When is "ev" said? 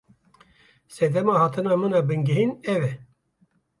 2.73-2.81